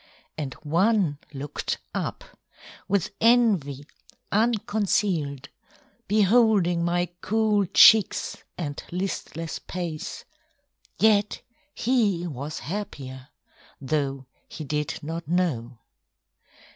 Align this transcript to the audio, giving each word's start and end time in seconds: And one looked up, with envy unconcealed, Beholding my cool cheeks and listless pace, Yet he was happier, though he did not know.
And 0.35 0.55
one 0.63 1.19
looked 1.31 1.77
up, 1.93 2.23
with 2.87 3.11
envy 3.21 3.85
unconcealed, 4.31 5.49
Beholding 6.07 6.83
my 6.83 7.09
cool 7.21 7.67
cheeks 7.67 8.37
and 8.57 8.83
listless 8.91 9.59
pace, 9.59 10.25
Yet 10.97 11.43
he 11.75 12.25
was 12.25 12.61
happier, 12.65 13.27
though 13.79 14.25
he 14.47 14.63
did 14.63 14.97
not 15.03 15.27
know. 15.27 15.77